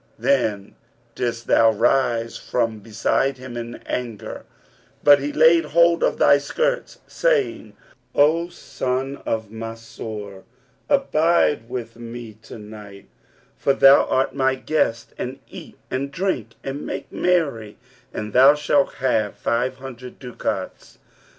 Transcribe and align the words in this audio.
Then 0.17 0.73
didst 1.13 1.45
thou 1.45 1.69
rise 1.69 2.35
from 2.35 2.79
beside 2.79 3.37
him 3.37 3.55
in 3.55 3.75
anger; 3.85 4.45
but 5.03 5.19
he 5.19 5.31
laid 5.31 5.63
hold 5.65 6.01
of 6.01 6.17
thy 6.17 6.39
skirts, 6.39 6.97
saying: 7.05 7.73
'O 8.15 8.49
son 8.49 9.17
of 9.27 9.51
Mansur, 9.51 10.41
abide 10.89 11.69
with 11.69 11.97
me 11.97 12.33
to 12.41 12.57
day, 12.57 13.05
for 13.55 13.73
thou 13.73 14.07
art 14.07 14.33
my 14.33 14.55
guest, 14.55 15.13
and 15.19 15.37
eat 15.47 15.77
and 15.91 16.09
drink 16.11 16.55
and 16.63 16.83
make 16.83 17.11
merry; 17.11 17.77
and 18.11 18.33
thou 18.33 18.55
shalt 18.55 18.93
have 18.95 19.33
thy 19.43 19.69
five 19.69 19.75
hundred 19.75 20.17
ducats.' 20.17 20.97